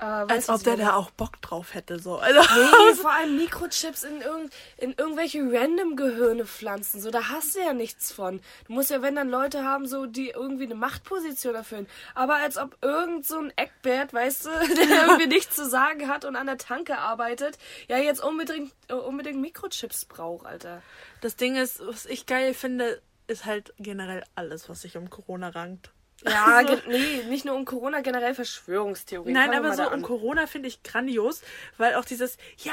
[0.02, 2.00] Aber Als ob der da auch Bock drauf hätte.
[2.00, 2.16] So.
[2.16, 7.00] Also, Nee, vor allem Mikrochips in, irgend, in irgendwelche random Gehirne pflanzen.
[7.00, 8.40] So, da hast du ja nichts von.
[8.66, 11.86] Du musst ja, wenn dann Leute haben, so, die irgendwie eine Machtposition erfüllen.
[12.16, 16.24] Aber als ob irgend so ein Eckbert, weißt du, der irgendwie nichts zu sagen hat
[16.24, 20.82] und an der Tanke arbeitet, ja, jetzt unbedingt, äh, unbedingt Mikrochips braucht, Alter.
[21.20, 25.50] das Ding ist, was ich geil finde, ist halt generell alles, was sich um Corona
[25.50, 25.92] rankt.
[26.24, 26.76] Ja, So.
[26.76, 29.32] ge- nee, nicht nur um Corona, generell Verschwörungstheorien.
[29.34, 30.02] Nein, Fangen aber so um.
[30.02, 31.42] Corona finde ich grandios,
[31.78, 32.72] weil auch dieses, ja,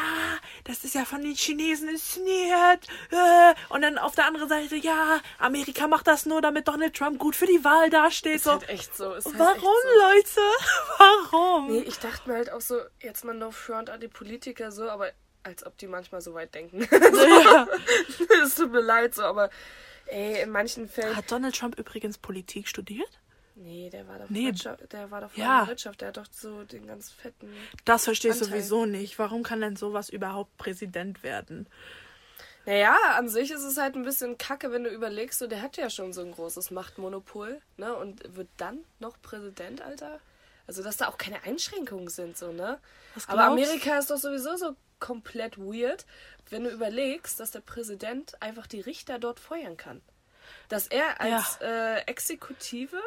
[0.65, 2.87] das ist ja von den Chinesen inszeniert.
[3.11, 7.17] Äh, und dann auf der anderen Seite, ja, Amerika macht das nur, damit Donald Trump
[7.19, 8.35] gut für die Wahl dasteht.
[8.35, 9.13] Ist So, halt echt so.
[9.13, 9.55] Ist halt warum,
[10.15, 10.41] echt so.
[10.41, 10.51] Leute?
[11.31, 11.67] Warum?
[11.71, 14.89] Nee, ich dachte mir halt auch so, jetzt mal no front an die Politiker so,
[14.89, 15.11] aber
[15.43, 16.87] als ob die manchmal so weit denken.
[16.91, 17.67] Ja.
[18.43, 19.49] Es tut mir leid so, aber
[20.07, 21.15] ey, in manchen Fällen.
[21.15, 23.09] Hat Donald Trump übrigens Politik studiert?
[23.61, 24.45] Nee, der war doch Nee.
[24.45, 25.67] Wirtschaft, der war doch Ja.
[25.67, 27.53] Wirtschaft, der hat doch so den ganz fetten.
[27.83, 29.19] Das verstehe ich sowieso nicht.
[29.19, 31.67] Warum kann denn sowas überhaupt Präsident werden?
[32.65, 35.75] Naja, an sich ist es halt ein bisschen kacke, wenn du überlegst, so der hat
[35.75, 37.93] ja schon so ein großes Machtmonopol, ne?
[37.95, 40.19] Und wird dann noch Präsident, Alter?
[40.67, 42.79] Also, dass da auch keine Einschränkungen sind, so, ne?
[43.27, 46.05] Aber Amerika ist doch sowieso so komplett weird,
[46.49, 50.01] wenn du überlegst, dass der Präsident einfach die Richter dort feuern kann.
[50.67, 52.99] Dass er als äh, Exekutive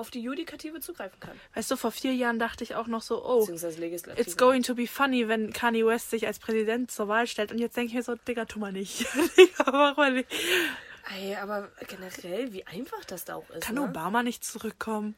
[0.00, 1.38] auf die Judikative zugreifen kann.
[1.54, 4.86] Weißt du, vor vier Jahren dachte ich auch noch so, oh, it's going to be
[4.86, 7.52] funny, wenn Kanye West sich als Präsident zur Wahl stellt.
[7.52, 9.06] Und jetzt denke ich mir so, Digga, tu mal nicht.
[9.36, 10.28] Digga, mach nicht.
[11.16, 13.62] Ey, aber generell, wie einfach das da auch ist.
[13.62, 13.82] Kann ne?
[13.82, 15.14] Obama nicht zurückkommen?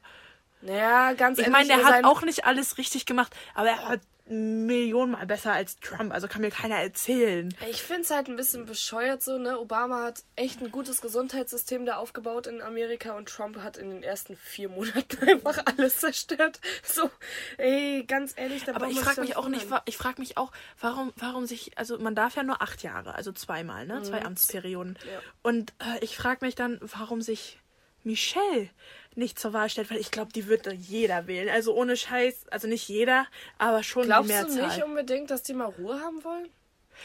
[0.62, 4.00] Naja, ganz Ich meine, der er hat auch nicht alles richtig gemacht, aber er hat
[4.26, 6.12] Millionenmal besser als Trump.
[6.12, 7.54] Also kann mir keiner erzählen.
[7.70, 9.58] Ich finde es halt ein bisschen bescheuert so, ne?
[9.58, 14.02] Obama hat echt ein gutes Gesundheitssystem da aufgebaut in Amerika und Trump hat in den
[14.02, 16.60] ersten vier Monaten einfach alles zerstört.
[16.84, 17.10] So,
[17.58, 21.12] ey, ganz ehrlich, da Aber ich frage mich auch nicht, ich frage mich auch, warum,
[21.16, 24.02] warum sich, also man darf ja nur acht Jahre, also zweimal, ne?
[24.02, 24.26] Zwei Mhm.
[24.26, 24.98] Amtsperioden.
[25.10, 25.20] Ja.
[25.42, 27.58] Und äh, ich frage mich dann, warum sich
[28.04, 28.70] Michelle
[29.14, 31.48] nicht zur Wahl stellt, weil ich glaube, die wird jeder wählen.
[31.48, 33.26] Also ohne Scheiß, also nicht jeder,
[33.58, 34.68] aber schon Glaubst die du Mehrzahl.
[34.68, 36.48] nicht unbedingt, dass die mal Ruhe haben wollen?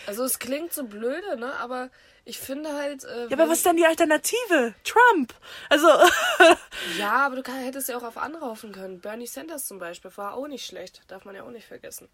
[0.05, 1.53] Also es klingt so blöde, ne?
[1.55, 1.89] Aber
[2.23, 3.03] ich finde halt.
[3.03, 4.75] Äh, ja, aber was ist denn die Alternative?
[4.83, 5.33] Trump.
[5.69, 5.87] Also
[6.99, 8.99] Ja, aber du kann, hättest ja auch auf andere hoffen können.
[8.99, 11.01] Bernie Sanders zum Beispiel war auch nicht schlecht.
[11.07, 12.09] Darf man ja auch nicht vergessen.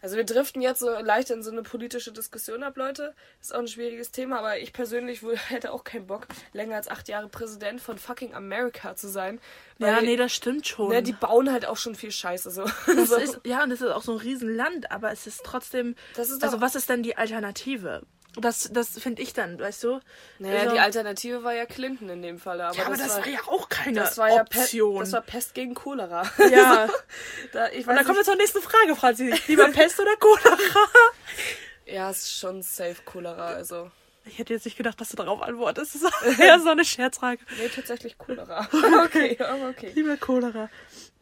[0.00, 3.14] Also wir driften jetzt so leicht in so eine politische Diskussion ab, Leute.
[3.40, 6.88] Ist auch ein schwieriges Thema, aber ich persönlich wohl- hätte auch keinen Bock, länger als
[6.88, 9.40] acht Jahre Präsident von fucking Amerika zu sein.
[9.78, 10.90] ja, nee, das stimmt schon.
[10.90, 12.64] ne, die bauen halt auch schon viel Scheiße so.
[12.86, 13.16] das so.
[13.16, 15.96] ist, ja, und das ist auch so ein Riesenland, aber es ist trotzdem.
[16.14, 18.02] Das ist doch- also was ist denn die Alternative?
[18.36, 20.00] Das, das finde ich dann, weißt du?
[20.38, 22.66] Naja, also, die Alternative war ja Clinton in dem Falle.
[22.66, 25.00] Aber, ja, aber das, das war ja auch keine das war ja Option.
[25.00, 26.30] das war Pest gegen Cholera.
[26.50, 26.88] ja.
[27.52, 29.34] da, ich Und dann kommen wir zur nächsten Frage, Franzi.
[29.46, 30.56] Lieber Pest oder Cholera?
[31.86, 33.46] ja, es ist schon safe Cholera.
[33.46, 33.90] Also,
[34.26, 35.96] Ich hätte jetzt nicht gedacht, dass du darauf antwortest.
[35.96, 37.40] Das ist eher so eine Scherzfrage.
[37.58, 38.68] nee, tatsächlich Cholera.
[39.04, 39.38] okay,
[39.70, 39.92] okay.
[39.94, 40.70] Lieber Cholera.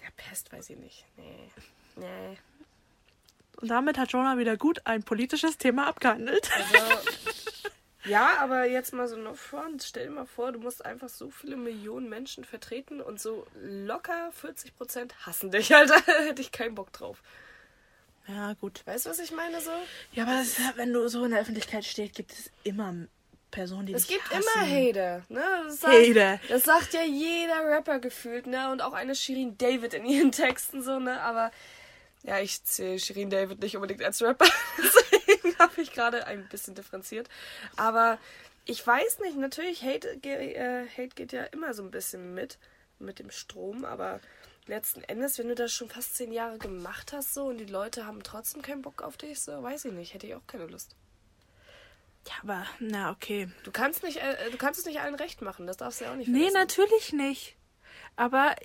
[0.02, 1.04] Ja, Pest weiß ich nicht.
[1.16, 1.50] Nee.
[1.96, 2.38] Nee.
[3.60, 6.50] Und damit hat Jonah wieder gut ein politisches Thema abgehandelt.
[6.54, 6.98] Also,
[8.04, 9.82] ja, aber jetzt mal so no front.
[9.82, 14.30] Stell dir mal vor, du musst einfach so viele Millionen Menschen vertreten und so locker
[14.42, 16.00] 40% hassen dich, Alter.
[16.26, 17.22] Hätte ich keinen Bock drauf.
[18.28, 18.82] Ja, gut.
[18.86, 19.70] Weißt du, was ich meine so?
[20.12, 22.92] Ja, aber das ist, wenn du so in der Öffentlichkeit stehst, gibt es immer
[23.52, 24.42] Personen, die Es dich gibt hassen.
[24.42, 25.44] immer Hater, ne?
[25.64, 26.40] Das sagt, Hater.
[26.48, 28.70] Das sagt ja jeder Rapper gefühlt, ne?
[28.72, 31.20] Und auch eine Shirin David in ihren Texten so, ne?
[31.22, 31.52] Aber
[32.26, 34.46] ja, ich zähle Shirin David nicht unbedingt als Rapper.
[34.78, 37.28] Deswegen habe ich gerade ein bisschen differenziert.
[37.76, 38.18] Aber
[38.64, 42.58] ich weiß nicht, natürlich, Hate, äh, Hate geht ja immer so ein bisschen mit,
[42.98, 44.20] mit dem Strom, aber
[44.66, 48.04] letzten Endes, wenn du das schon fast zehn Jahre gemacht hast, so und die Leute
[48.06, 50.96] haben trotzdem keinen Bock auf dich, so, weiß ich nicht, hätte ich auch keine Lust.
[52.26, 53.48] Ja, aber, na, okay.
[53.62, 56.10] Du kannst nicht, äh, du kannst es nicht allen recht machen, das darfst du ja
[56.12, 56.58] auch nicht Nee, vergessen.
[56.58, 57.56] natürlich nicht.
[58.16, 58.56] Aber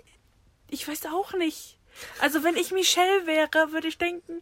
[0.67, 1.78] ich weiß auch nicht.
[2.19, 4.41] Also, wenn ich Michelle wäre, würde ich denken,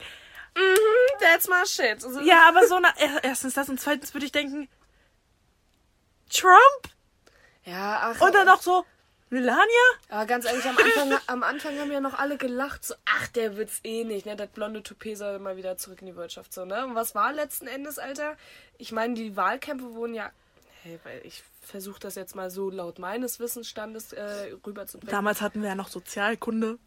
[1.19, 2.03] That's my shit.
[2.03, 4.67] Also, ja, aber so na, er- erstens das und zweitens würde ich denken,
[6.29, 6.93] Trump?
[7.65, 8.21] Ja, ach.
[8.21, 8.85] Und dann noch so,
[9.29, 9.59] Melania?
[10.09, 12.83] aber ganz ehrlich, am Anfang, am Anfang haben ja noch alle gelacht.
[12.83, 14.35] So, ach, der wird's eh nicht, ne?
[14.35, 16.85] Das blonde Toupet soll mal wieder zurück in die Wirtschaft, so, ne?
[16.85, 18.35] Und was war letzten Endes, Alter?
[18.77, 20.31] Ich meine, die Wahlkämpfe wurden ja.
[20.83, 25.11] Hey, weil ich versuche das jetzt mal so laut meines Wissensstandes äh, rüberzubringen.
[25.11, 26.79] Damals hatten wir ja noch Sozialkunde.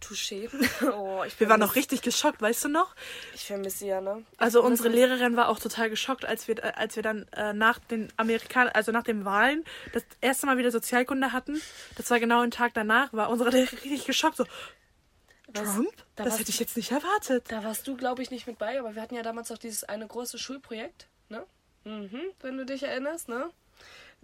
[0.00, 0.48] Touché.
[0.92, 2.94] Oh, ich Wir waren noch richtig geschockt, weißt du noch?
[3.34, 4.24] Ich vermisse sie ja, ne?
[4.36, 7.78] Also unsere Lehrerin war auch total geschockt, als wir, äh, als wir dann äh, nach
[7.78, 11.60] den Amerikan also nach den Wahlen das erste Mal wieder Sozialkunde hatten.
[11.96, 14.36] Das war genau ein Tag danach, war unsere Lehrerin richtig geschockt.
[14.36, 14.44] So,
[15.52, 15.92] Trump?
[16.16, 17.44] da das hätte ich jetzt nicht erwartet.
[17.48, 19.84] Da warst du, glaube ich, nicht mit bei, aber wir hatten ja damals auch dieses
[19.84, 21.44] eine große Schulprojekt, ne?
[21.84, 23.50] Mhm, wenn du dich erinnerst, ne?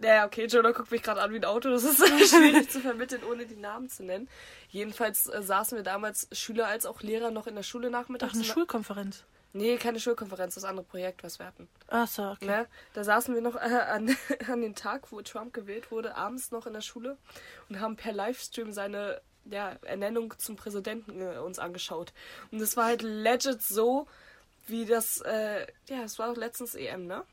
[0.00, 1.68] Naja, okay, Jonah guckt mich gerade an wie ein Auto.
[1.70, 4.28] Das ist schwierig zu vermitteln, ohne die Namen zu nennen.
[4.70, 8.32] Jedenfalls äh, saßen wir damals, Schüler als auch Lehrer, noch in der Schule nachmittags.
[8.32, 9.24] Ach, eine Schulkonferenz.
[9.52, 11.68] Nee, keine Schulkonferenz, das andere Projekt, was wir hatten.
[11.88, 12.46] Ach so, okay.
[12.46, 12.66] Ne?
[12.94, 14.16] Da saßen wir noch äh, an,
[14.48, 17.18] an den Tag, wo Trump gewählt wurde, abends noch in der Schule
[17.68, 22.12] und haben per Livestream seine ja, Ernennung zum Präsidenten äh, uns angeschaut.
[22.52, 24.06] Und es war halt legit so,
[24.66, 27.24] wie das, äh, ja, es war auch letztens EM, ne?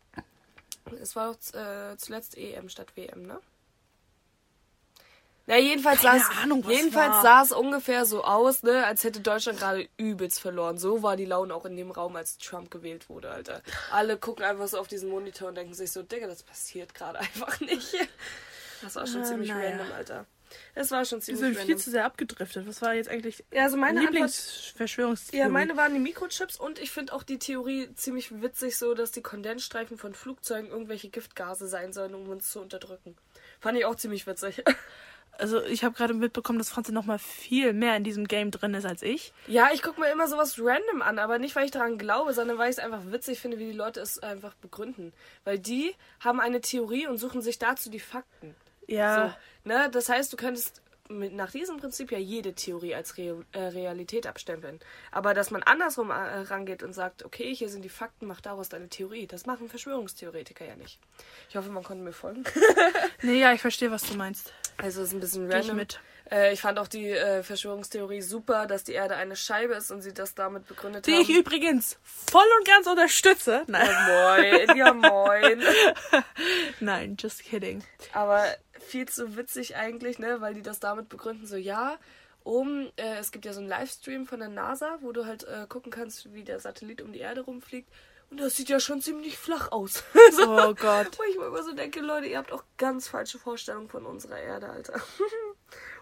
[0.93, 3.39] Es war auch äh, zuletzt EM statt WM, ne?
[5.50, 7.21] Na, jedenfalls Keine sah es, Ahnung, jedenfalls war.
[7.21, 10.78] sah es ungefähr so aus, ne, als hätte Deutschland gerade übelst verloren.
[10.78, 13.62] So war die Laune auch in dem Raum, als Trump gewählt wurde, Alter.
[13.91, 17.19] Alle gucken einfach so auf diesen Monitor und denken sich so, Digga, das passiert gerade
[17.19, 17.93] einfach nicht.
[18.82, 19.69] Das war schon Ah, ziemlich naja.
[19.69, 20.26] random, Alter.
[20.80, 22.68] Es war schon Wir ziemlich sind viel zu sehr abgedriftet.
[22.68, 25.42] Was war jetzt eigentlich Ja, also meine Lieblingsverschwörungstheorie?
[25.42, 29.12] ja, meine waren die Mikrochips und ich finde auch die Theorie ziemlich witzig, so dass
[29.12, 33.16] die Kondensstreifen von Flugzeugen irgendwelche Giftgase sein sollen, um uns zu unterdrücken.
[33.60, 34.63] Fand ich auch ziemlich witzig.
[35.40, 38.74] Also ich habe gerade mitbekommen, dass Franzi noch mal viel mehr in diesem Game drin
[38.74, 39.34] ist als ich.
[39.46, 42.58] Ja, ich gucke mir immer sowas random an, aber nicht, weil ich daran glaube, sondern
[42.58, 45.13] weil ich es einfach witzig finde, wie die Leute es einfach begründen.
[45.44, 48.56] Weil die haben eine Theorie und suchen sich dazu die Fakten.
[48.88, 49.28] Ja.
[49.30, 49.36] So,
[49.68, 49.90] ne?
[49.92, 54.28] Das heißt, du könntest mit, nach diesem Prinzip ja jede Theorie als Re äh, Realität
[54.28, 54.80] abstempeln.
[55.12, 58.70] Aber dass man andersrum äh, rangeht und sagt, okay, hier sind die Fakten, mach daraus
[58.70, 59.28] deine Theorie.
[59.28, 61.00] Das machen Verschwörungstheoretiker ja nicht.
[61.50, 62.44] Ich hoffe, man konnte mir folgen.
[63.24, 64.54] Nee, ja, ich verstehe, was du meinst.
[64.78, 65.76] Also es ist ein bisschen Geh ich random.
[65.78, 66.00] mit.
[66.32, 70.02] Äh, ich fand auch die äh, Verschwörungstheorie super, dass die Erde eine Scheibe ist und
[70.02, 71.22] sie das damit begründet Die haben.
[71.22, 73.63] ich übrigens voll und ganz unterstütze.
[73.68, 75.63] Nein, moin, ja moin.
[76.80, 77.84] nein, just kidding.
[78.13, 78.44] Aber
[78.80, 81.98] viel zu witzig eigentlich, ne, weil die das damit begründen, so ja,
[82.44, 85.66] um, äh, es gibt ja so einen Livestream von der NASA, wo du halt äh,
[85.68, 87.90] gucken kannst, wie der Satellit um die Erde rumfliegt.
[88.30, 90.04] Und das sieht ja schon ziemlich flach aus.
[90.32, 91.18] so, Oh Gott.
[91.18, 94.40] Wo ich mir immer so denke, Leute, ihr habt auch ganz falsche Vorstellungen von unserer
[94.40, 94.94] Erde, Alter.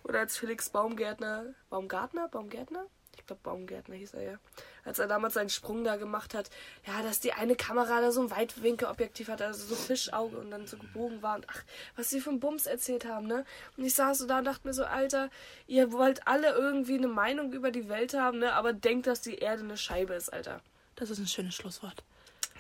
[0.06, 2.86] Oder als Felix Baumgärtner, Baumgartner, Baumgärtner?
[3.18, 4.38] Ich glaube Baumgärtner hieß er ja.
[4.84, 6.52] Als er damals seinen Sprung da gemacht hat,
[6.86, 10.68] ja, dass die eine Kamera da so ein Weitwinkelobjektiv hatte, also so Fischauge und dann
[10.68, 11.64] so gebogen war und ach,
[11.96, 13.46] was sie einen Bums erzählt haben, ne?
[13.78, 15.32] Und ich saß so da und dachte mir so, Alter,
[15.66, 18.54] ihr wollt alle irgendwie eine Meinung über die Welt haben, ne?
[18.54, 20.62] Aber denkt, dass die Erde eine Scheibe ist, Alter.
[20.98, 22.04] Das ist ein schönes Schlusswort.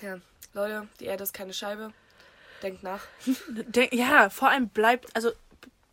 [0.02, 0.18] Ja,
[0.54, 1.94] Leute, die Erde ist keine Scheibe.
[2.64, 3.04] Denkt nach.
[3.92, 5.32] Ja, vor allem bleibt, also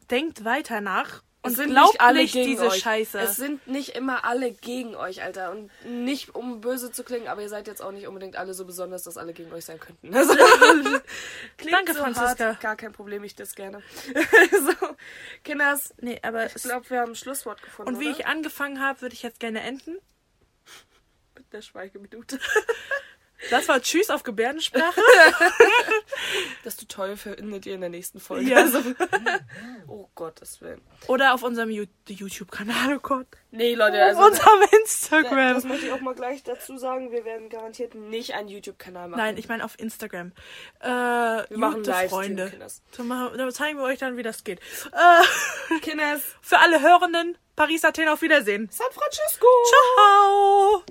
[0.08, 2.78] denkt weiter nach Es sind nicht alle nicht gegen diese euch.
[2.80, 3.18] Scheiße.
[3.18, 5.50] Es sind nicht immer alle gegen euch, Alter.
[5.50, 8.64] Und nicht um böse zu klingen, aber ihr seid jetzt auch nicht unbedingt alle so
[8.64, 10.12] besonders, dass alle gegen euch sein könnten.
[10.22, 11.00] Also,
[11.70, 12.44] Danke, so Franziska.
[12.46, 12.60] Hart.
[12.60, 13.82] Gar kein Problem, ich das gerne.
[14.50, 14.88] so,
[15.42, 17.94] Kinders, nee, aber ich glaube, wir haben ein Schlusswort gefunden.
[17.94, 18.18] und wie oder?
[18.18, 19.98] ich angefangen habe, würde ich jetzt gerne enden.
[21.34, 22.38] Mit der Schweigeminute.
[23.50, 25.00] Das war Tschüss auf Gebärdensprache.
[26.64, 28.48] Das Tutorial findet ihr in der nächsten Folge.
[28.48, 28.58] Ja.
[28.58, 28.78] Also,
[29.88, 30.80] oh Gottes Willen.
[31.08, 33.26] Oder auf unserem YouTube-Kanal, oh Gott.
[33.50, 34.24] Nee, Leute, Auf also.
[34.30, 35.54] unserem Ja, Instagram.
[35.54, 37.10] das möchte ich auch mal gleich dazu sagen.
[37.10, 39.18] Wir werden garantiert nicht einen YouTube-Kanal machen.
[39.18, 40.32] Nein, ich meine auf Instagram.
[40.80, 42.50] Äh, wir machen Freunde.
[42.50, 42.82] Kinders.
[42.96, 44.60] Da zeigen wir euch dann, wie das geht.
[44.92, 46.22] Äh, Kinders.
[46.40, 48.68] für alle Hörenden, Paris, Athen, auf Wiedersehen.
[48.70, 49.46] San Francisco.
[49.96, 50.84] Ciao.